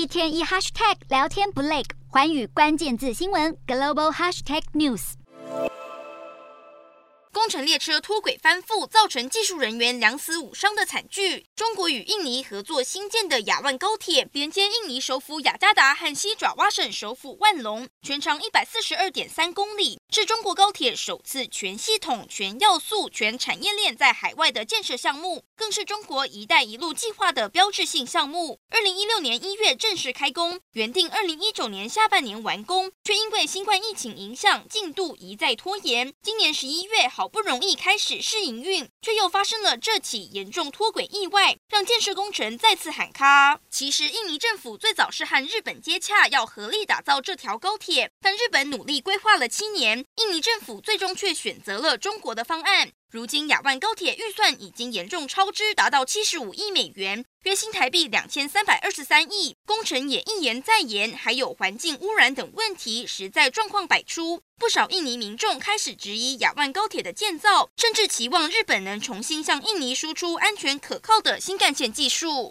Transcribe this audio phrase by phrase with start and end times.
[0.00, 5.12] 一天一 hashtag 聊天不累，寰宇关键字新闻 global hashtag news。
[7.30, 11.44] 工程列车脱轨翻覆，造成技术人员两死五伤的惨剧。
[11.54, 28.58] 中国与印尼合作新建的雅万高铁，连接印尼首府雅加达和西爪哇省首府万隆，全长一百四十二点三公里，是中国高铁首次全系统、全要素、全产业链在海外的建设项目，更是中国“一带一路”计划的标志性项目。
[28.70, 36.12] 二零一六年一月正式开工，原定二零一九年下半年完工，却因为新冠疫情影响，进度一再拖延。
[36.20, 43.60] 今年十一月，好不容易开始试营运，却又发生了这起严重脱轨意外，让建设工程再次喊卡。
[43.70, 52.90] 其实，印尼政府最早是和日本接洽，要合力打造这条高铁，但日本努力规划了七年，印尼政府最终却选择了中国的方案。
[53.10, 59.56] 如今，亚万高铁预算已经严重超支，达到七十五亿美元，约新台币两千三百二十三亿。
[59.66, 64.42] 工程也一延再延，还有环境污染等问题，实在状况百出。
[64.56, 72.48] 不少印尼民众开始质疑亚万高铁的建造，甚至期望日本能重新向印尼输出安全可靠的新干线技术。